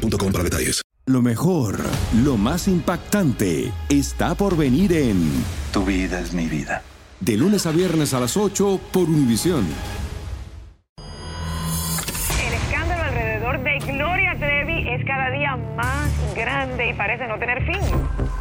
[0.00, 0.82] boostmobile.com para detalles.
[1.06, 1.80] Lo mejor,
[2.22, 5.30] lo más impactante, está por venir en
[5.72, 6.82] Tu vida es mi vida.
[7.18, 9.66] De lunes a viernes a las 8 por Univisión.
[12.46, 17.64] El escándalo alrededor de Gloria Trevi es cada día más grande y parece no tener
[17.66, 17.80] fin.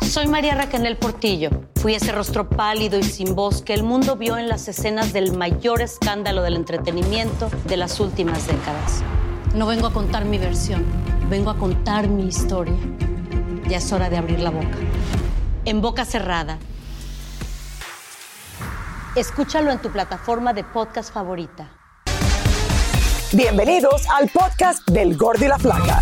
[0.02, 1.50] Soy María Raquel Portillo.
[1.76, 5.36] Fui ese rostro pálido y sin voz que el mundo vio en las escenas del
[5.36, 9.04] mayor escándalo del entretenimiento de las últimas décadas.
[9.56, 10.86] No vengo a contar mi versión,
[11.30, 12.76] vengo a contar mi historia.
[13.68, 14.78] Ya es hora de abrir la boca.
[15.66, 16.58] En boca cerrada.
[19.16, 21.70] Escúchalo en tu plataforma de podcast favorita.
[23.32, 26.02] Bienvenidos al podcast del Gordo y la Flaca.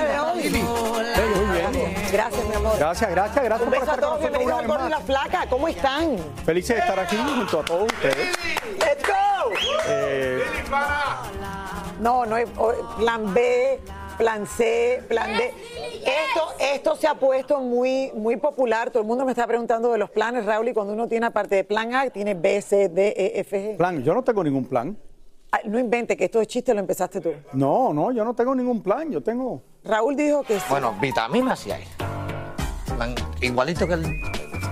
[2.77, 3.11] Gracias.
[3.11, 4.89] Gracias, gracias, gracias Un por beso a estar con todos, nosotros bienvenidos al Gordo y
[4.89, 4.99] la.
[4.99, 5.45] Flaca.
[5.49, 6.17] ¿Cómo están?
[6.45, 8.29] Felices de estar aquí junto a todos ustedes.
[8.79, 9.51] ¡Let's go!
[9.87, 10.43] Eh,
[11.99, 12.35] No, no
[12.97, 13.79] plan B,
[14.17, 15.53] plan C, plan D.
[15.99, 18.89] Esto, esto se ha puesto muy, muy popular.
[18.89, 21.55] Todo el mundo me está preguntando de los planes, Raúl, y cuando uno tiene aparte
[21.55, 23.77] de plan A, tiene B, C, D, E, F, G.
[23.77, 24.97] plan, yo no tengo ningún plan.
[25.51, 27.33] Ay, no invente que esto es chiste, lo empezaste tú.
[27.53, 29.61] No, no, yo no tengo ningún plan, yo tengo...
[29.83, 30.65] Raúl dijo que sí.
[30.69, 31.83] Bueno, vitaminas sí hay.
[33.01, 34.03] Van igualito que el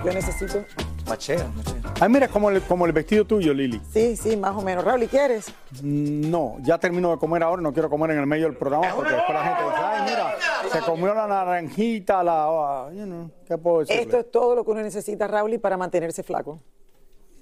[0.06, 0.64] Yo necesito.
[1.08, 1.76] macheo, macheo.
[2.00, 3.82] Ay, mira, como el, como el vestido tuyo, Lili.
[3.92, 4.84] Sí, sí, más o menos.
[4.84, 5.48] Raúl, ¿y quieres?
[5.82, 8.94] Mm, No, ya termino de comer ahora, no quiero comer en el medio del programa
[8.96, 10.36] porque después la gente dice, ay, mira,
[10.72, 12.46] se comió la naranjita, la...
[12.46, 14.04] ah, you know, ¿Qué puedo decirle?
[14.04, 16.62] Esto es todo lo que uno necesita, Raúl, y para mantenerse flaco.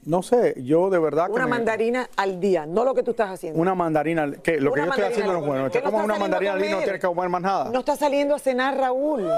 [0.07, 3.11] No sé, yo de verdad que Una me- mandarina al día, no lo que tú
[3.11, 3.59] estás haciendo.
[3.59, 5.69] Una mandarina, que lo que yo estoy haciendo no es bueno.
[5.69, 7.69] Te comes una saliendo a mandarina al día y no tienes que comer más nada.
[7.71, 9.29] No está saliendo a cenar, Raúl.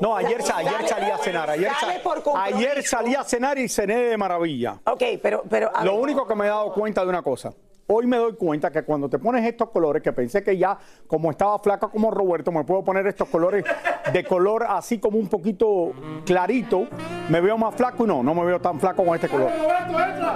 [0.00, 1.48] No, ayer, ayer salí a cenar.
[1.48, 4.78] Ayer, sale sa- por ayer salí a cenar y cené de maravilla.
[4.84, 5.44] Ok, pero...
[5.48, 6.00] pero a Lo ver.
[6.02, 7.54] único que me he dado cuenta de una cosa.
[7.90, 10.76] Hoy me doy cuenta que cuando te pones estos colores, que pensé que ya,
[11.06, 13.64] como estaba flaca como Roberto, me puedo poner estos colores
[14.12, 15.92] de color así como un poquito
[16.26, 16.86] clarito,
[17.30, 19.50] me veo más flaco y no, no me veo tan flaco con este color.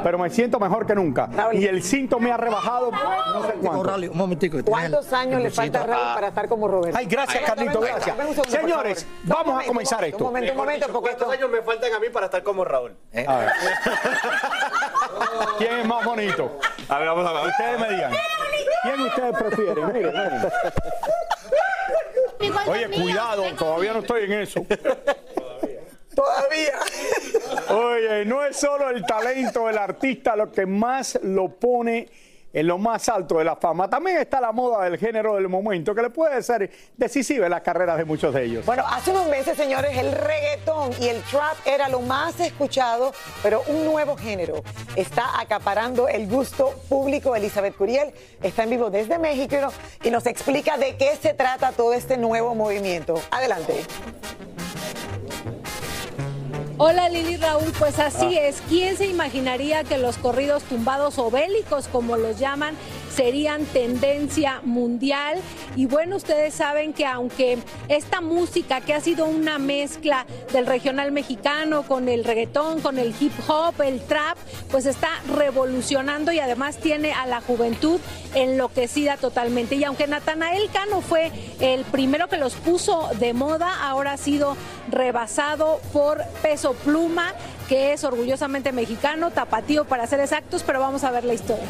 [0.03, 1.27] Pero me siento mejor que nunca.
[1.27, 1.57] Raúl.
[1.57, 3.97] Y el cinto me ha rebajado no sé cuánto.
[4.11, 4.57] Un momentico.
[4.65, 5.87] ¿Cuántos años le falta a.
[5.87, 6.97] Raúl para estar como Roberto?
[6.97, 8.17] Ay, gracias, Carlito, gracias.
[8.19, 10.25] un Señores, vamos Un a comenzar un esto.
[10.25, 11.27] momento, un momento, porque esto...
[11.27, 12.97] ¿Cuántos años me faltan a mí para estar como Raúl?
[13.13, 13.51] eh, A ver.
[15.59, 16.59] ¿Quién es más bonito?
[16.93, 17.47] A ver, vamos a ver.
[17.47, 18.13] Ustedes me digan.
[18.83, 19.93] ¿Quién ustedes prefieren?
[19.95, 20.53] Miren, miren.
[22.69, 24.67] Oye, cuidado, todavía no estoy en eso.
[26.15, 26.79] Todavía.
[27.71, 32.11] Oye, no es solo el talento del artista lo que más lo pone
[32.53, 33.89] en lo más alto de la fama.
[33.89, 37.63] También está la moda del género del momento, que le puede ser decisiva en las
[37.63, 38.67] carreras de muchos de ellos.
[38.67, 43.63] Bueno, hace unos meses, señores, el reggaetón y el trap era lo más escuchado, pero
[43.69, 44.63] un nuevo género
[44.97, 47.35] está acaparando el gusto público.
[47.37, 49.57] Elizabeth Curiel está en vivo desde México
[50.03, 53.21] y nos explica de qué se trata todo este nuevo movimiento.
[53.31, 53.85] Adelante.
[56.79, 58.63] Hola Lili Raúl, pues así es.
[58.69, 62.77] ¿Quién se imaginaría que los corridos tumbados o bélicos, como los llaman,
[63.15, 65.39] serían tendencia mundial?
[65.77, 67.59] Y bueno, ustedes saben que aunque
[67.89, 73.15] esta música que ha sido una mezcla del regional mexicano con el reggaetón, con el
[73.19, 74.37] hip hop, el trap,
[74.71, 78.01] pues está revolucionando y además tiene a la juventud
[78.35, 79.75] enloquecida totalmente.
[79.77, 84.57] Y aunque Natanael Cano fue el primero que los puso de moda, ahora ha sido
[84.91, 87.35] rebasado por Peso Pluma,
[87.69, 91.65] que es orgullosamente mexicano, tapatío para ser exactos, pero vamos a ver la historia.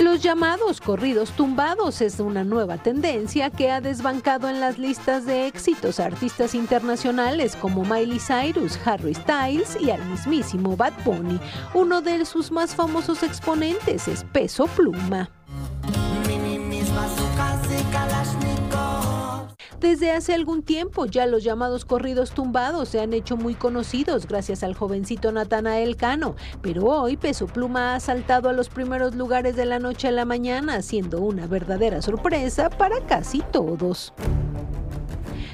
[0.00, 5.46] Los llamados corridos tumbados es una nueva tendencia que ha desbancado en las listas de
[5.46, 11.38] éxitos a artistas internacionales como Miley Cyrus, Harry Styles y al mismísimo Bad Bunny.
[11.74, 15.30] Uno de sus más famosos exponentes es Peso Pluma.
[19.80, 24.62] Desde hace algún tiempo ya los llamados corridos tumbados se han hecho muy conocidos gracias
[24.62, 29.64] al jovencito Natanael Cano, pero hoy Peso Pluma ha saltado a los primeros lugares de
[29.64, 34.12] la noche a la mañana, siendo una verdadera sorpresa para casi todos.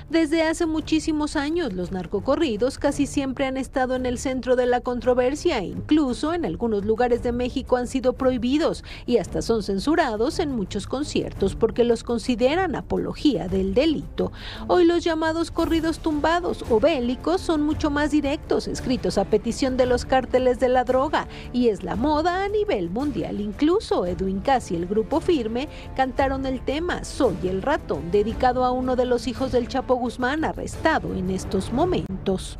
[0.08, 4.80] Desde hace muchísimos años, los narcocorridos casi siempre han estado en el centro de la
[4.80, 10.38] controversia e incluso en algunos lugares de México han sido prohibidos y hasta son censurados
[10.38, 14.30] en muchos conciertos porque los consideran apología del delito.
[14.68, 19.86] Hoy los llamados corridos tumbados o bélicos son mucho más directos, escritos a petición de
[19.86, 23.40] los cárteles de la droga y es la moda a nivel mundial.
[23.40, 28.70] Incluso Edwin Cass y el grupo Firme cantaron el tema Soy el ratón, dedicado a
[28.70, 32.58] uno de los hijos del Chapo Guzmán arrestado en estos momentos.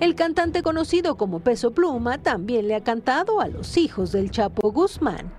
[0.00, 4.70] El cantante conocido como Peso Pluma también le ha cantado a los hijos del Chapo
[4.70, 5.32] Guzmán.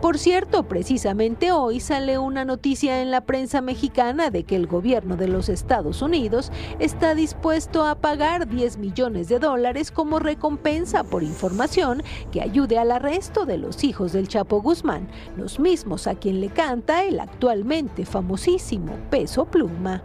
[0.00, 5.16] Por cierto, precisamente hoy sale una noticia en la prensa mexicana de que el gobierno
[5.16, 11.22] de los Estados Unidos está dispuesto a pagar 10 millones de dólares como recompensa por
[11.22, 12.02] información
[12.32, 15.06] que ayude al arresto de los hijos del Chapo Guzmán,
[15.36, 20.02] los mismos a quien le canta el actualmente famosísimo Peso Pluma.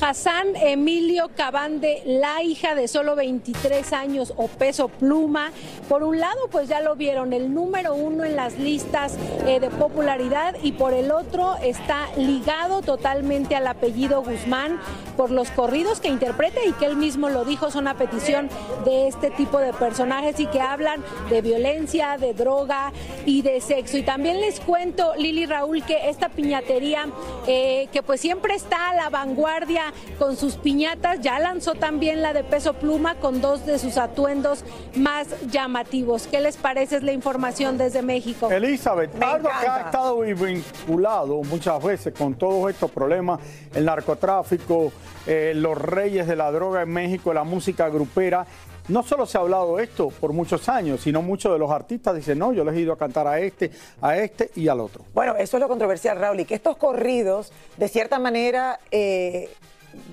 [0.00, 5.50] Hassan Emilio Cabande, la hija de solo 23 años o peso pluma.
[5.88, 9.16] Por un lado, pues ya lo vieron, el número uno en las listas
[9.46, 14.78] eh, de popularidad y por el otro está ligado totalmente al apellido Guzmán
[15.16, 18.48] por los corridos que interpreta y que él mismo lo dijo, son a petición
[18.84, 22.92] de este tipo de personajes y que hablan de violencia, de droga
[23.26, 23.98] y de sexo.
[23.98, 27.08] Y también les cuento, Lili Raúl, que esta piñatería
[27.48, 29.87] eh, que pues siempre está a la vanguardia
[30.18, 34.64] con sus piñatas, ya lanzó también la de peso pluma con dos de sus atuendos
[34.96, 36.26] más llamativos.
[36.26, 36.96] ¿Qué les parece?
[36.96, 38.50] Es la información desde México.
[38.50, 43.40] Elizabeth, algo que ha estado vinculado muchas veces con todos estos problemas,
[43.74, 44.92] el narcotráfico,
[45.26, 48.46] eh, los reyes de la droga en México, la música grupera.
[48.88, 52.16] No solo se ha hablado de esto por muchos años, sino muchos de los artistas
[52.16, 53.70] dicen, no, yo les he ido a cantar a este,
[54.00, 55.04] a este y al otro.
[55.12, 59.50] Bueno, eso es lo controversial, Raúl, y que estos corridos, de cierta manera, eh,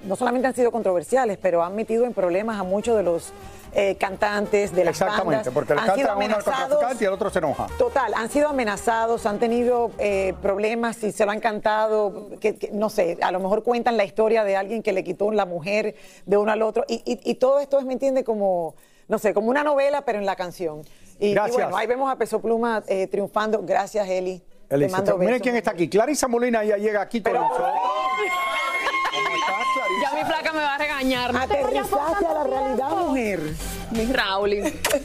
[0.05, 3.33] no solamente han sido controversiales, pero han metido en problemas a muchos de los
[3.73, 6.35] eh, cantantes de las Exactamente, porque el canta a uno
[6.87, 7.67] al y el otro se enoja.
[7.77, 12.89] Total, han sido amenazados, han tenido eh, problemas y se lo han cantado, que, no
[12.89, 15.95] sé, a lo mejor cuentan la historia de alguien que le quitó la mujer
[16.25, 16.85] de uno al otro.
[16.87, 18.23] Y, todo esto es, ¿me entiende?
[18.23, 18.75] Como,
[19.09, 20.83] no sé, como una novela, pero en la canción.
[21.19, 21.55] Y, Gracias.
[21.55, 23.61] bueno, ahí vemos a Peso Pluma eh, triunfando.
[23.63, 24.41] Gracias, Eli.
[24.69, 25.89] Te mando Miren quién está aquí.
[25.89, 27.33] Clarisa Molina ya llega aquí con.
[27.33, 28.04] Ya mi placa
[30.55, 31.33] me va a regañar.
[31.33, 31.39] ¿no?
[31.39, 33.39] Aterrizaste a la realidad, mujer.
[33.91, 34.55] Mi Raúl.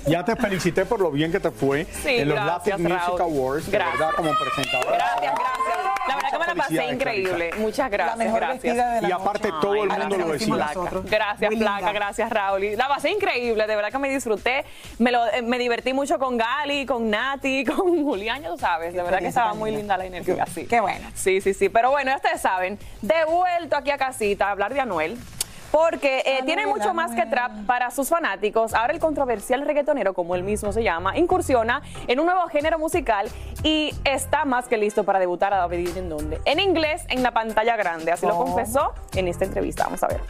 [0.07, 3.99] Ya te felicité por lo bien que te fue en los Latin Music Awards, gracias.
[3.99, 4.97] verdad, como presentadora.
[4.97, 5.91] Gracias, gracias.
[6.09, 7.51] La verdad que me la pasé increíble.
[7.59, 8.19] Muchas gracias.
[8.19, 8.77] La mejor gracias.
[8.77, 9.61] de la Y aparte noche.
[9.61, 10.71] todo el mundo lo decía.
[11.05, 11.93] Gracias, Muy Placa, linda.
[11.93, 12.65] gracias, Raúl.
[12.65, 14.65] Y La pasé increíble, de verdad que me disfruté.
[14.99, 18.95] Me, lo, eh, me divertí mucho con Gali, con Nati, con Julián, ya tú sabes.
[18.95, 20.65] De verdad que estaba muy linda la energía, sí.
[20.67, 21.07] Qué bueno.
[21.15, 21.69] Sí, sí, sí.
[21.69, 25.19] Pero bueno, ya ustedes saben, de vuelto aquí a casita a hablar de Anuel.
[25.71, 28.75] Porque eh, tiene Anuel, mucho más que trap para sus fanáticos.
[28.75, 33.29] Ahora el controversial reggaetonero, como él mismo se llama, incursiona en un nuevo género musical
[33.63, 36.41] y está más que listo para debutar a David en donde.
[36.45, 38.11] En inglés, en la pantalla grande.
[38.13, 38.45] Así lo Oh.
[38.45, 39.85] confesó en esta entrevista.
[39.85, 40.21] Vamos a ver.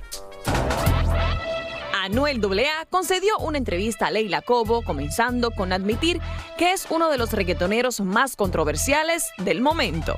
[2.02, 6.20] Anuel AA concedió una entrevista a Leila Cobo, comenzando con admitir
[6.56, 10.16] que es uno de los reggaetoneros más controversiales del momento.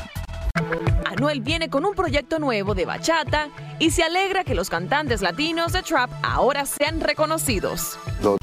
[1.22, 5.72] Anuel viene con un proyecto nuevo de bachata y se alegra que los cantantes latinos
[5.72, 7.98] de trap ahora sean reconocidos.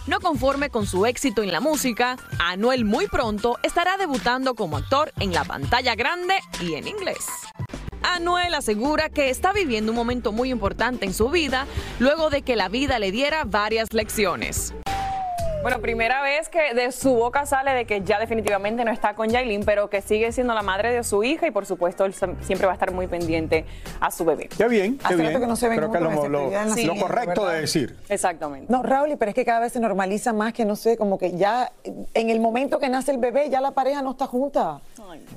[0.07, 5.11] No conforme con su éxito en la música, Anuel muy pronto estará debutando como actor
[5.19, 7.25] en la pantalla grande y en inglés.
[8.01, 11.67] Anuel asegura que está viviendo un momento muy importante en su vida
[11.99, 14.73] luego de que la vida le diera varias lecciones.
[15.61, 19.27] Bueno, primera vez que de su boca sale de que ya definitivamente no está con
[19.27, 22.65] Yailin, pero que sigue siendo la madre de su hija y por supuesto él siempre
[22.65, 23.65] va a estar muy pendiente
[23.99, 24.47] a su bebé.
[24.57, 25.37] Qué bien, qué bien.
[25.37, 27.55] que no se ven Creo que lo, lo- correcto ¿verdad?
[27.55, 27.97] de decir.
[28.07, 28.71] Exactamente.
[28.71, 31.33] No, Raúl, pero es que cada vez se normaliza más que no sé, como que
[31.35, 34.79] ya en el momento que nace el bebé ya la pareja no está junta.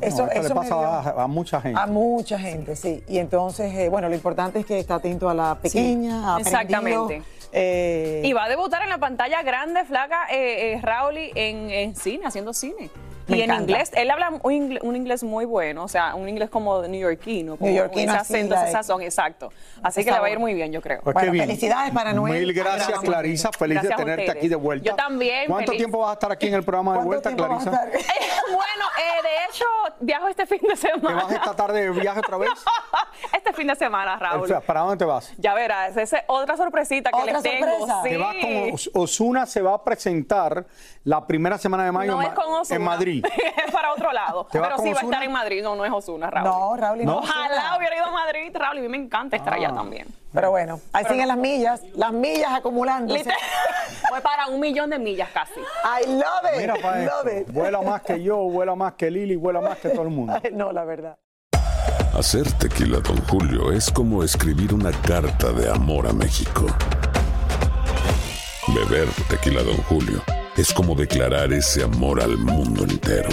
[0.00, 1.81] Eso, No, eso le pasa dio- a, a mucha gente.
[1.81, 3.02] A mucha gente, sí.
[3.09, 7.23] Y entonces, eh, bueno, lo importante es que está atento a la pequeña, a Exactamente.
[7.52, 11.94] Eh, Y va a debutar en la pantalla grande, flaca, eh, eh, Raúl, en, en
[11.97, 12.90] cine, haciendo cine.
[13.28, 16.28] Me y en inglés, él habla un inglés, un inglés muy bueno, o sea, un
[16.28, 19.52] inglés como neoyorquino, como Neoyorquino, ese acento, ese sazón, exacto.
[19.80, 21.00] Así que le va a ir muy bien, yo creo.
[21.02, 21.47] Pues qué bien.
[21.47, 22.40] felicidades para Noel.
[22.47, 23.00] Mil gracias, Gracias.
[23.09, 23.50] Clarisa.
[23.52, 24.90] Feliz Gracias de tenerte aquí de vuelta.
[24.90, 25.78] Yo también, ¿Cuánto feliz.
[25.82, 28.09] tiempo vas a estar aquí en el programa de ¿Cuánto vuelta, tiempo vas a Clarisa?
[28.54, 29.64] bueno, eh, de hecho,
[30.00, 31.23] viajo este fin de ¿Te semana.
[31.25, 32.50] vas esta tarde de viaje otra vez?
[33.32, 34.44] este fin de semana, Raúl.
[34.44, 35.32] O sea, ¿Para dónde te vas?
[35.38, 37.66] Ya verás, esa es otra sorpresita que ¿Otra les tengo.
[37.87, 38.02] sorpresa?
[38.02, 38.09] Sí.
[38.11, 40.66] Te vas con Os- Osuna, se va a presentar
[41.04, 42.76] la primera semana de mayo no en, es con Ozuna.
[42.76, 43.25] en Madrid.
[43.66, 44.47] es para otro lado.
[44.50, 46.49] ¿Te Pero con sí va a estar en Madrid, no, no es Osuna, Raúl.
[46.49, 47.76] No, Raúl, y no Ojalá Ozuna.
[47.78, 49.56] hubiera ido a Madrid, Raúl, y a mí me encanta estar Ah.
[49.56, 50.06] allá también.
[50.32, 51.34] Pero bueno, ahí Pero siguen no.
[51.34, 53.18] las millas, las millas acumulándose.
[53.18, 53.38] Literal,
[54.10, 55.60] Voy para un millón de millas casi.
[55.60, 56.24] I love
[56.54, 56.60] it.
[56.60, 57.50] Mira para love esto.
[57.50, 57.52] it.
[57.54, 60.38] Vuela más que yo, vuela más que Lili, vuela más que todo el mundo.
[60.42, 61.18] Ay, No, la verdad.
[62.18, 66.66] Hacer tequila, Don Julio, es como escribir una carta de amor a México.
[68.68, 70.22] Beber tequila, Don Julio,
[70.56, 73.30] es como declarar ese amor al mundo entero.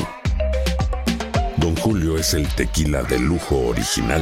[1.57, 4.21] Don Julio es el tequila de lujo original,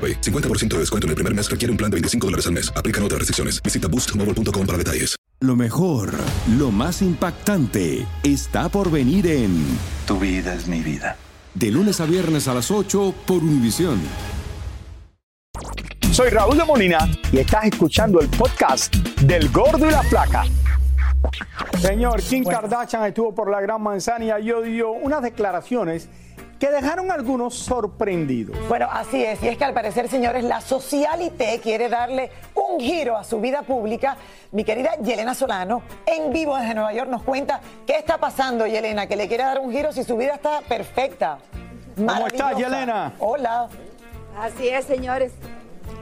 [0.01, 0.21] AroPay.
[0.21, 2.73] 50% de descuento en el primer mes requiere un plan de 25 dólares al mes.
[2.75, 3.61] Aplican otras restricciones.
[3.61, 5.15] Visita boostmobile.com para detalles.
[5.43, 6.13] Lo mejor,
[6.59, 9.65] lo más impactante, está por venir en
[10.05, 11.17] Tu vida es mi vida.
[11.55, 13.99] De lunes a viernes a las 8 por Univisión.
[16.11, 20.43] Soy Raúl de Molina y estás escuchando el podcast del Gordo y la Flaca.
[21.79, 26.07] Señor, Kim Kardashian estuvo por la Gran Manzana y yo dio unas declaraciones
[26.61, 28.55] que dejaron a algunos sorprendidos.
[28.69, 29.41] Bueno, así es.
[29.41, 33.63] Y es que al parecer, señores, la socialité quiere darle un giro a su vida
[33.63, 34.15] pública.
[34.51, 39.07] Mi querida Yelena Solano, en vivo desde Nueva York, nos cuenta qué está pasando, Yelena,
[39.07, 41.39] que le quiere dar un giro si su vida está perfecta.
[41.95, 42.55] ¿Cómo estás.
[42.55, 43.13] Yelena?
[43.17, 43.67] Hola.
[44.37, 45.31] Así es, señores.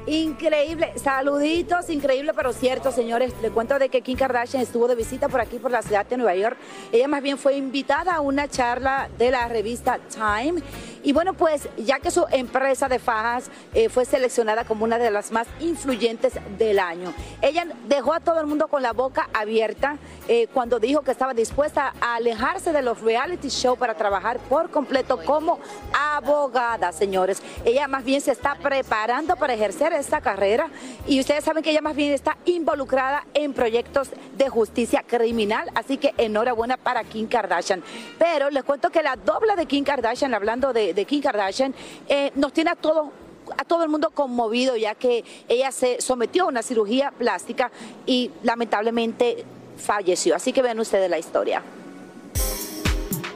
[0.07, 3.33] Increíble, saluditos, increíble pero cierto, señores.
[3.41, 6.17] Le cuento de que Kim Kardashian estuvo de visita por aquí, por la ciudad de
[6.17, 6.57] Nueva York.
[6.91, 10.61] Ella más bien fue invitada a una charla de la revista Time.
[11.01, 15.11] Y bueno, pues ya que su empresa de fajas eh, fue seleccionada como una de
[15.11, 19.97] las más influyentes del año, ella dejó a todo el mundo con la boca abierta
[20.27, 24.69] eh, cuando dijo que estaba dispuesta a alejarse de los reality show para trabajar por
[24.71, 25.59] completo como
[25.93, 27.41] abogada, señores.
[27.63, 30.69] Ella más bien se está preparando para ejercer esta carrera
[31.07, 35.97] y ustedes saben que ella más bien está involucrada en proyectos de justicia criminal, así
[35.97, 37.83] que enhorabuena para Kim Kardashian.
[38.17, 41.73] Pero les cuento que la doble de Kim Kardashian, hablando de, Kim Kardashian,
[42.07, 43.09] eh, nos tiene a todos
[43.57, 47.71] a todo el mundo conmovido ya que ella se sometió a una cirugía plástica
[48.05, 49.43] y lamentablemente
[49.75, 50.35] falleció.
[50.35, 51.63] Así que ven ustedes la historia.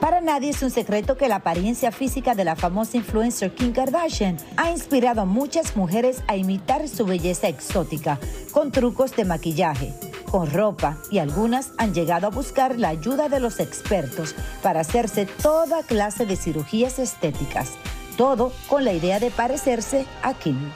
[0.03, 4.35] Para nadie es un secreto que la apariencia física de la famosa influencer Kim Kardashian
[4.57, 8.19] ha inspirado a muchas mujeres a imitar su belleza exótica
[8.51, 9.93] con trucos de maquillaje,
[10.29, 15.25] con ropa y algunas han llegado a buscar la ayuda de los expertos para hacerse
[15.25, 17.71] toda clase de cirugías estéticas,
[18.17, 20.69] todo con la idea de parecerse a Kim.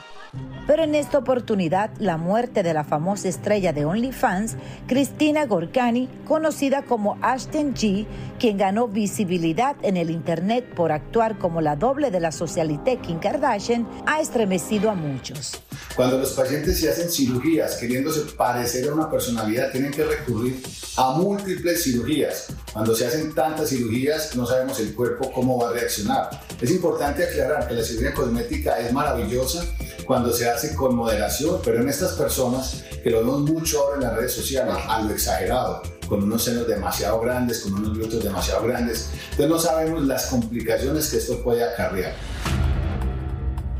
[0.68, 6.82] Pero en esta oportunidad, la muerte de la famosa estrella de OnlyFans, Cristina Gorkani, conocida
[6.82, 8.04] como Ashton G,
[8.38, 13.18] quien ganó visibilidad en el Internet por actuar como la doble de la socialité Kim
[13.18, 15.58] Kardashian, ha estremecido a muchos.
[15.96, 20.62] Cuando los pacientes se hacen cirugías queriéndose parecer a una personalidad, tienen que recurrir
[20.96, 22.46] a múltiples cirugías.
[22.72, 26.30] Cuando se hacen tantas cirugías, no sabemos el cuerpo cómo va a reaccionar.
[26.60, 29.64] Es importante aclarar que la cirugía cosmética es maravillosa
[30.06, 34.02] cuando se hace con moderación, pero en estas personas, que lo vemos mucho ahora en
[34.02, 38.66] las redes sociales, a lo exagerado, con unos senos demasiado grandes, con unos glúteos demasiado
[38.66, 42.14] grandes, entonces no sabemos las complicaciones que esto puede acarrear.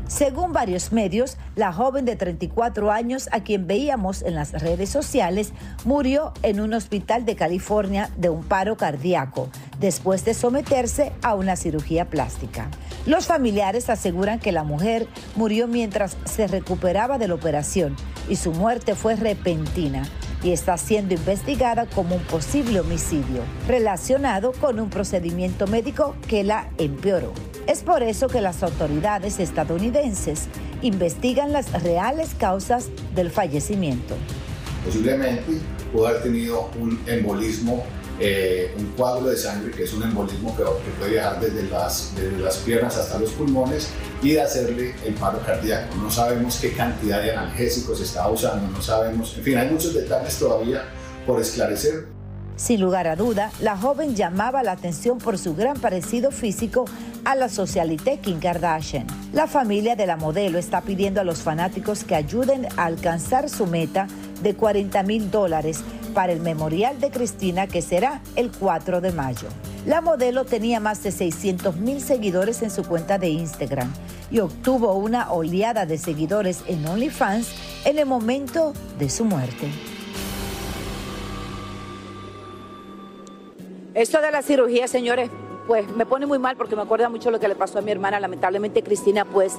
[0.09, 5.53] Según varios medios, la joven de 34 años, a quien veíamos en las redes sociales,
[5.85, 9.49] murió en un hospital de California de un paro cardíaco,
[9.79, 12.71] después de someterse a una cirugía plástica.
[13.05, 17.95] Los familiares aseguran que la mujer murió mientras se recuperaba de la operación
[18.27, 20.09] y su muerte fue repentina
[20.41, 26.67] y está siendo investigada como un posible homicidio relacionado con un procedimiento médico que la
[26.79, 27.31] empeoró.
[27.67, 30.47] Es por eso que las autoridades estadounidenses
[30.81, 34.15] investigan las reales causas del fallecimiento.
[34.83, 35.59] Posiblemente
[35.91, 37.83] pudo haber tenido un embolismo,
[38.19, 42.13] eh, un coágulo de sangre, que es un embolismo que, que puede viajar desde las,
[42.15, 43.89] desde las piernas hasta los pulmones
[44.21, 45.95] y de hacerle el paro cardíaco.
[45.95, 50.37] No sabemos qué cantidad de analgésicos estaba usando, no sabemos, en fin, hay muchos detalles
[50.37, 50.83] todavía
[51.25, 52.07] por esclarecer.
[52.55, 56.83] Sin lugar a duda, la joven llamaba la atención por su gran parecido físico
[57.29, 59.05] a la socialité Kim Kardashian.
[59.33, 63.67] La familia de la modelo está pidiendo a los fanáticos que ayuden a alcanzar su
[63.67, 64.07] meta
[64.41, 65.83] de 40 mil dólares
[66.15, 69.47] para el memorial de Cristina que será el 4 de mayo.
[69.85, 73.93] La modelo tenía más de 600 mil seguidores en su cuenta de Instagram
[74.31, 77.49] y obtuvo una oleada de seguidores en OnlyFans
[77.85, 79.69] en el momento de su muerte.
[83.93, 85.29] Esto de la cirugía, señores,
[85.69, 87.91] pues me pone muy mal porque me acuerda mucho lo que le pasó a mi
[87.91, 88.19] hermana.
[88.19, 89.55] Lamentablemente Cristina pues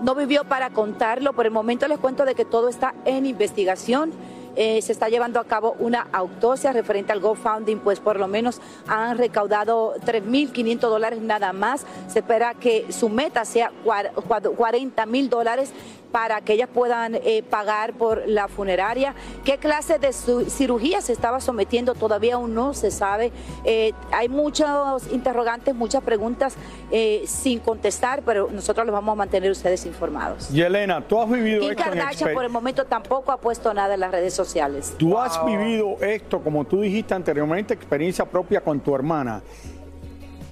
[0.00, 1.34] no vivió para contarlo.
[1.34, 4.10] Por el momento les cuento de que todo está en investigación.
[4.56, 8.62] Eh, se está llevando a cabo una autopsia referente al GoFunding, pues por lo menos
[8.88, 11.84] han recaudado 3.500 dólares nada más.
[12.08, 15.74] Se espera que su meta sea 40 mil dólares
[16.10, 19.14] para que ellas puedan eh, pagar por la funeraria.
[19.44, 21.94] ¿Qué clase de cirugía se estaba sometiendo?
[21.94, 23.32] Todavía aún no se sabe.
[23.64, 26.54] Eh, hay muchos interrogantes, muchas preguntas
[26.90, 30.50] eh, sin contestar, pero nosotros los vamos a mantener ustedes informados.
[30.52, 33.36] Y Elena, tú has vivido Kim esto en Kardashian exper- por el momento tampoco ha
[33.36, 34.94] puesto nada en las redes sociales.
[34.98, 39.42] Tú has vivido esto, como tú dijiste anteriormente, experiencia propia con tu hermana.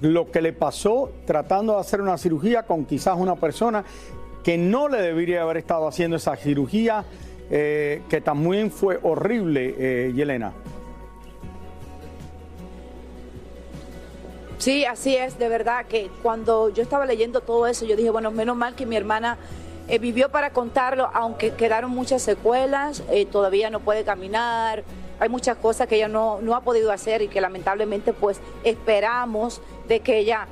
[0.01, 3.85] Lo que le pasó tratando de hacer una cirugía con quizás una persona
[4.43, 7.05] que no le debería haber estado haciendo esa cirugía,
[7.51, 10.53] eh, que también fue horrible, eh, Yelena.
[14.59, 18.31] Sí, así es, de verdad que cuando yo estaba leyendo todo eso, yo dije, bueno,
[18.31, 19.39] menos mal que mi hermana
[19.87, 24.83] eh, vivió para contarlo, aunque quedaron muchas secuelas, todavía no puede caminar,
[25.21, 29.61] hay muchas cosas que ella no, no ha podido hacer y que lamentablemente pues esperamos
[29.89, 30.47] de que ella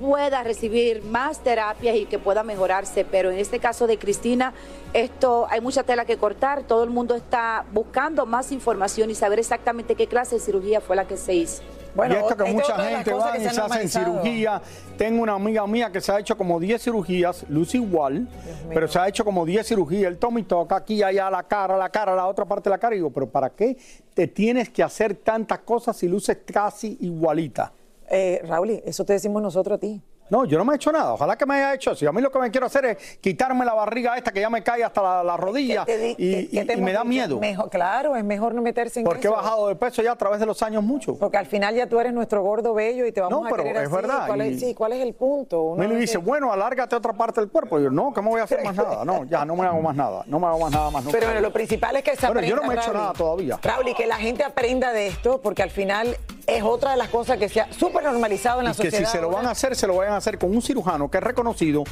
[0.00, 4.54] pueda recibir más terapias y que pueda mejorarse, pero en este caso de Cristina,
[4.94, 9.38] esto hay mucha tela que cortar, todo el mundo está buscando más información y saber
[9.38, 11.62] exactamente qué clase de cirugía fue la que se hizo.
[12.08, 14.62] y esto que mucha gente va y se hacen cirugía.
[14.96, 18.26] Tengo una amiga mía que se ha hecho como 10 cirugías, Lucy igual,
[18.72, 20.10] pero se ha hecho como 10 cirugías.
[20.10, 22.94] El Tommy toca aquí, allá, la cara, la cara, la otra parte de la cara.
[22.94, 23.76] Y digo, pero ¿para qué
[24.14, 27.72] te tienes que hacer tantas cosas si luces casi igualita?
[28.10, 30.02] Eh, Raúl, eso te decimos nosotros a ti.
[30.30, 31.12] No, yo no me he hecho nada.
[31.14, 31.94] Ojalá que me haya hecho.
[31.94, 34.48] Si a mí lo que me quiero hacer es quitarme la barriga esta que ya
[34.48, 37.38] me cae hasta la, la rodilla ¿Qué te di- y, y- y me da miedo.
[37.38, 39.36] Mejor, claro, es mejor no meterse en Porque he eso.
[39.36, 41.16] bajado de peso ya a través de los años mucho.
[41.16, 43.64] Porque al final ya tú eres nuestro gordo bello y te vamos No, a pero
[43.64, 43.94] querer es así.
[43.96, 45.62] verdad, ¿Cuál y- es, sí, ¿cuál es el punto?
[45.62, 47.78] Uno Me le dice, bueno, alárgate otra parte del cuerpo.
[47.80, 49.04] Y yo, no, que me voy a hacer más nada.
[49.04, 50.22] No, ya no me hago más nada.
[50.26, 51.04] No me hago más nada más.
[51.04, 51.16] nunca.
[51.18, 52.96] Pero bueno, lo principal es que se Bueno, yo no me he hecho Raúl.
[53.02, 53.58] nada todavía.
[53.62, 56.16] Raúl, y que la gente aprenda de esto, porque al final
[56.46, 59.06] es otra de las cosas que se ha súper normalizado en la y que sociedad.
[59.10, 61.18] si se lo van a hacer, se lo vayan a hacer con un cirujano que
[61.18, 61.84] es reconocido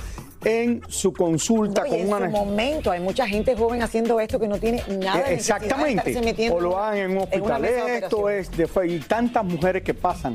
[0.45, 4.49] en su consulta No, con en su momento hay mucha gente joven haciendo esto que
[4.49, 6.51] no tiene nada de Exactamente.
[6.51, 7.65] O lo hagan en un hospital.
[7.65, 8.87] Esto es de fe.
[8.87, 10.35] Y tantas mujeres que pasan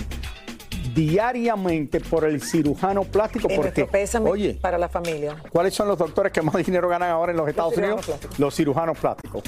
[0.93, 3.47] diariamente por el cirujano plástico.
[3.47, 3.87] Porque,
[4.21, 5.35] oye, para la familia.
[5.49, 8.05] ¿cuáles son los doctores que más dinero ganan ahora en los Estados Unidos?
[8.05, 8.39] plásticos.
[8.39, 9.43] Los cirujanos plásticos.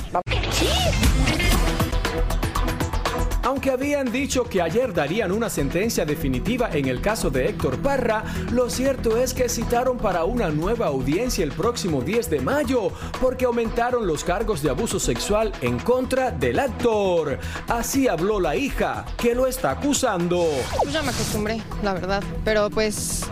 [3.45, 8.23] Aunque habían dicho que ayer darían una sentencia definitiva en el caso de Héctor Parra,
[8.51, 13.45] lo cierto es que citaron para una nueva audiencia el próximo 10 de mayo porque
[13.45, 17.37] aumentaron los cargos de abuso sexual en contra del actor.
[17.67, 20.43] Así habló la hija, que lo está acusando.
[20.81, 22.23] Pues ya me acostumbré, la verdad.
[22.43, 23.25] Pero pues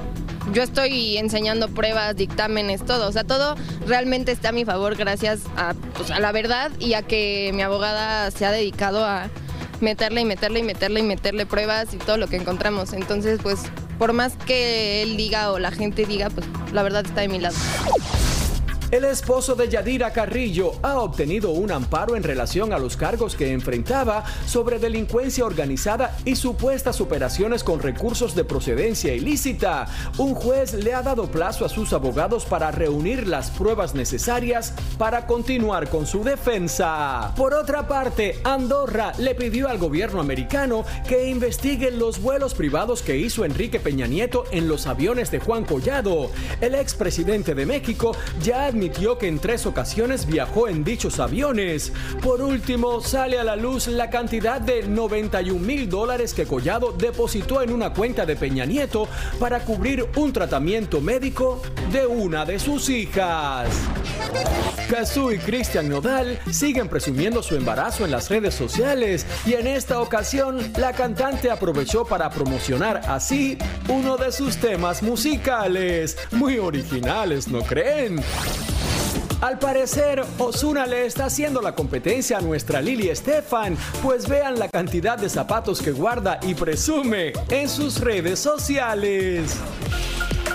[0.52, 3.10] yo estoy enseñando pruebas, dictámenes, todo.
[3.10, 3.56] O sea, todo
[3.88, 7.64] realmente está a mi favor gracias a, pues, a la verdad y a que mi
[7.64, 9.32] abogada se ha dedicado a
[9.84, 12.94] meterle y meterle y meterle y meterle pruebas y todo lo que encontramos.
[12.94, 13.64] Entonces, pues,
[14.00, 17.40] por más que él diga o la gente diga, pues la verdad está de mi
[17.40, 17.56] lado.
[18.94, 23.52] El esposo de Yadira Carrillo ha obtenido un amparo en relación a los cargos que
[23.52, 29.88] enfrentaba sobre delincuencia organizada y supuestas operaciones con recursos de procedencia ilícita.
[30.20, 35.26] Un juez le ha dado plazo a sus abogados para reunir las pruebas necesarias para
[35.26, 37.34] continuar con su defensa.
[37.36, 43.18] Por otra parte, Andorra le pidió al gobierno americano que investigue los vuelos privados que
[43.18, 46.30] hizo Enrique Peña Nieto en los aviones de Juan Collado.
[46.62, 51.94] El expresidente de México ya admitió admitió que en tres ocasiones viajó en dichos aviones.
[52.22, 57.62] Por último, sale a la luz la cantidad de 91 mil dólares que Collado depositó
[57.62, 59.08] en una cuenta de Peña Nieto
[59.40, 61.62] para cubrir un tratamiento médico
[61.94, 63.70] de una de sus hijas.
[64.90, 70.02] Cazú y Cristian Nodal siguen presumiendo su embarazo en las redes sociales y en esta
[70.02, 76.18] ocasión la cantante aprovechó para promocionar así uno de sus temas musicales.
[76.32, 78.22] Muy originales, ¿no creen?
[79.44, 84.70] Al parecer, Osuna le está haciendo la competencia a nuestra Lily Estefan, pues vean la
[84.70, 89.58] cantidad de zapatos que guarda y presume en sus redes sociales.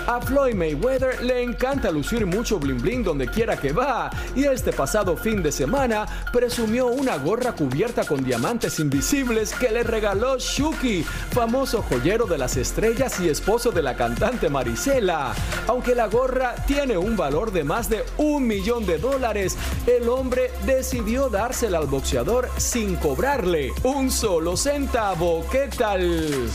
[0.09, 4.73] A Floyd Mayweather le encanta lucir mucho bling bling donde quiera que va y este
[4.73, 11.03] pasado fin de semana presumió una gorra cubierta con diamantes invisibles que le regaló Shuki,
[11.03, 15.35] famoso joyero de las estrellas y esposo de la cantante Marisela.
[15.67, 20.49] Aunque la gorra tiene un valor de más de un millón de dólares, el hombre
[20.65, 25.45] decidió dársela al boxeador sin cobrarle un solo centavo.
[25.51, 26.49] ¿Qué tal?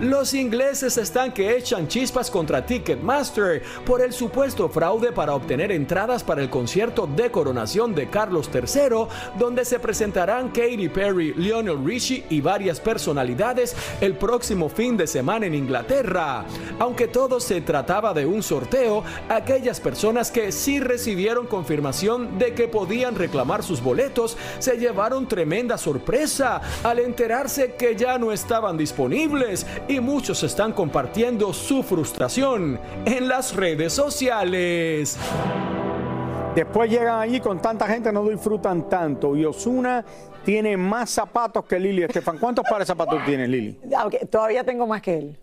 [0.00, 6.22] Los ingleses están que echan chispas contra Ticketmaster por el supuesto fraude para obtener entradas
[6.22, 12.24] para el concierto de coronación de Carlos III, donde se presentarán Katy Perry, Lionel Richie
[12.30, 16.44] y varias personalidades el próximo fin de semana en Inglaterra.
[16.78, 22.68] Aunque todo se trataba de un sorteo, aquellas personas que sí recibieron confirmación de que
[22.68, 29.66] podían reclamar sus boletos se llevaron tremenda sorpresa al enterarse que ya no estaban disponibles
[29.88, 35.18] y muchos están compartiendo su frustración en las redes sociales.
[36.54, 39.36] Después llegan allí con tanta gente, no disfrutan tanto.
[39.36, 40.04] Y Osuna
[40.44, 42.38] tiene más zapatos que Lili Estefan.
[42.38, 43.78] ¿Cuántos pares de zapatos tienes, Lili?
[43.96, 45.38] Aunque todavía tengo más que él.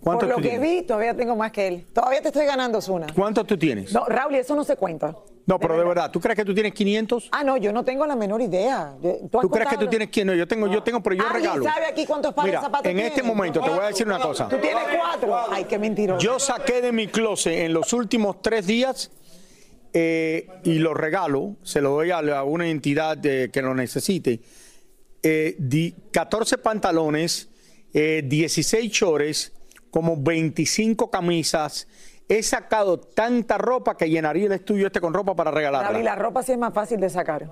[0.00, 0.70] Por ¿Cuántos lo tú que tienes?
[0.70, 1.86] vi, todavía tengo más que él.
[1.92, 3.06] Todavía te estoy ganando, Osuna.
[3.14, 3.92] ¿Cuántos tú tienes?
[3.92, 5.16] No, Raúl, eso no se cuenta.
[5.46, 7.28] No, pero de verdad, ¿tú crees que tú tienes 500?
[7.30, 8.96] Ah, no, yo no tengo la menor idea.
[9.30, 10.36] ¿Tú crees que tú tienes 500?
[10.36, 11.64] Yo tengo, yo tengo, pero yo ¿Alguien regalo.
[11.64, 14.18] sabe aquí cuántos pares Mira, de zapatos en este momento te voy a decir una
[14.18, 14.48] cosa.
[14.48, 15.36] Tú tienes cuatro.
[15.50, 16.18] Ay, qué mentiroso.
[16.20, 19.12] Yo saqué de mi closet en los últimos tres días
[19.92, 24.40] eh, y lo regalo, se lo doy a, una entidad eh, que lo necesite.
[25.22, 27.48] eh, di- 14 pantalones,
[27.94, 29.52] eh, 16 chores,
[29.90, 31.86] como 25 camisas.
[32.28, 35.96] He sacado tanta ropa que llenaría el estudio este con ropa para regalarla.
[35.98, 37.48] la ropa sí es más fácil de sacar.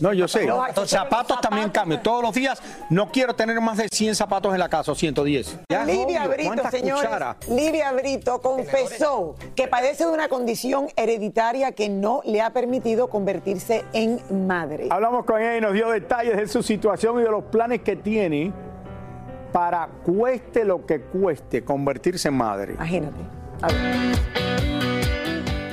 [0.00, 0.46] No, yo sé.
[0.46, 2.02] Los zapatos también cambian.
[2.02, 5.58] Todos los días no quiero tener más de 100 zapatos en la casa o 110.
[5.68, 6.30] Ya, Livia obvio.
[6.30, 7.04] Brito, ¿Cuántas señores.
[7.04, 7.36] cucharas?
[7.48, 13.84] Livia Brito confesó que padece de una condición hereditaria que no le ha permitido convertirse
[13.92, 14.88] en madre.
[14.90, 17.96] Hablamos con ella y nos dio detalles de su situación y de los planes que
[17.96, 18.52] tiene
[19.52, 22.74] para cueste lo que cueste convertirse en madre.
[22.74, 23.20] Imagínate.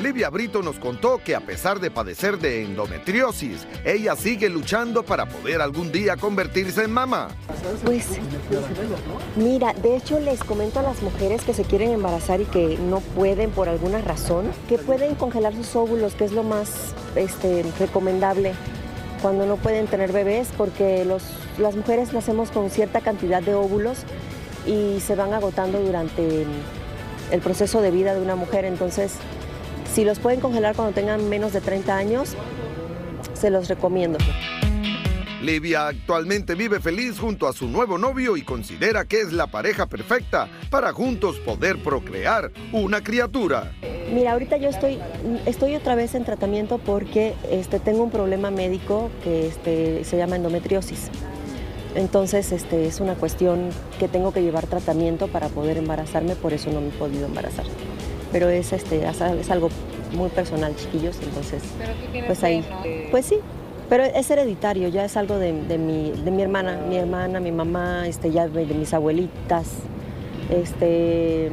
[0.01, 5.27] Livia Brito nos contó que a pesar de padecer de endometriosis, ella sigue luchando para
[5.27, 7.29] poder algún día convertirse en mamá.
[7.83, 8.19] Pues,
[9.35, 12.99] mira, de hecho les comento a las mujeres que se quieren embarazar y que no
[12.99, 18.53] pueden por alguna razón, que pueden congelar sus óvulos, que es lo más este, recomendable
[19.21, 21.23] cuando no pueden tener bebés, porque los,
[21.57, 23.99] las mujeres nacemos con cierta cantidad de óvulos
[24.67, 26.45] y se van agotando durante
[27.33, 28.63] el proceso de vida de una mujer.
[28.63, 29.15] Entonces,
[29.91, 32.35] si los pueden congelar cuando tengan menos de 30 años,
[33.33, 34.19] se los recomiendo.
[35.41, 39.87] Livia actualmente vive feliz junto a su nuevo novio y considera que es la pareja
[39.87, 43.73] perfecta para juntos poder procrear una criatura.
[44.13, 44.99] Mira, ahorita yo estoy,
[45.45, 50.37] estoy otra vez en tratamiento porque este, tengo un problema médico que este, se llama
[50.37, 51.09] endometriosis.
[51.95, 56.71] Entonces este, es una cuestión que tengo que llevar tratamiento para poder embarazarme, por eso
[56.71, 57.65] no me he podido embarazar.
[58.31, 59.69] Pero es, este, es algo
[60.15, 61.61] muy personal, chiquillos, entonces
[62.25, 62.65] pues ahí.
[63.11, 63.37] Pues sí,
[63.89, 67.51] pero es hereditario, ya es algo de, de mi, de mi hermana, mi hermana, mi
[67.51, 69.67] mamá, este, ya de, de mis abuelitas.
[70.49, 71.51] Este,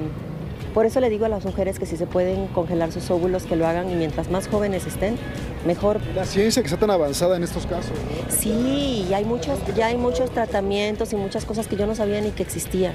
[0.72, 3.56] por eso le digo a las mujeres que si se pueden congelar sus óvulos, que
[3.56, 5.16] lo hagan y mientras más jóvenes estén,
[5.64, 6.00] mejor.
[6.14, 7.92] La ciencia que está tan avanzada en estos casos.
[7.92, 8.34] ¿no?
[8.34, 12.20] Sí, y hay muchos, ya hay muchos tratamientos y muchas cosas que yo no sabía
[12.20, 12.94] ni que existían.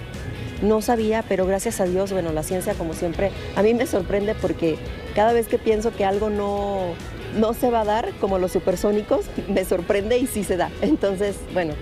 [0.61, 4.35] No sabía, pero gracias a Dios, bueno, la ciencia como siempre, a mí me sorprende
[4.35, 4.77] porque
[5.13, 6.93] cada vez que pienso que algo no,
[7.37, 10.69] no se va a dar, como los supersónicos, me sorprende y sí se da.
[10.81, 11.73] Entonces, bueno,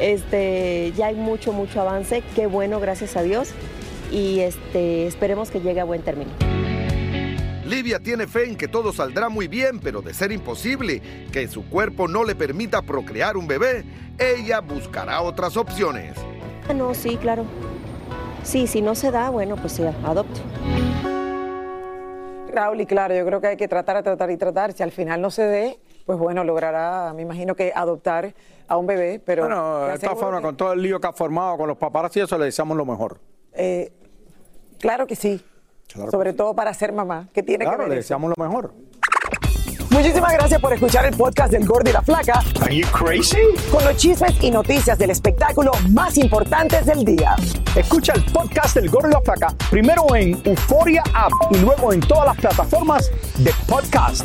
[0.00, 3.50] este, ya hay mucho, mucho avance, qué bueno, gracias a Dios,
[4.10, 6.30] y este, esperemos que llegue a buen término.
[7.66, 11.02] Livia tiene fe en que todo saldrá muy bien, pero de ser imposible
[11.32, 13.84] que su cuerpo no le permita procrear un bebé,
[14.18, 16.16] ella buscará otras opciones.
[16.68, 17.44] Ah, no, sí, claro.
[18.44, 20.40] Sí, si no se da, bueno, pues ya, adopto.
[22.52, 24.72] Raúl, y claro, yo creo que hay que tratar, tratar y tratar.
[24.72, 28.34] Si al final no se dé, pues bueno, logrará, me imagino que adoptar
[28.68, 29.42] a un bebé, pero...
[29.42, 31.76] Bueno, de esta aseguro forma, que- con todo el lío que ha formado con los
[31.76, 33.18] paparazzi, eso le deseamos lo mejor.
[33.52, 33.92] eh,
[34.78, 35.42] claro que sí.
[35.96, 38.04] Claro Sobre todo para ser mamá, que tiene Claro, que le ver eso.
[38.04, 38.72] deseamos lo mejor.
[39.90, 42.42] Muchísimas gracias por escuchar el podcast del Gordo y la Flaca.
[42.60, 43.38] Are you crazy?
[43.72, 47.34] Con los chismes y noticias del espectáculo más importantes del día.
[47.74, 52.00] Escucha el podcast del Gordo y la Flaca primero en Euforia App y luego en
[52.00, 54.24] todas las plataformas de podcast.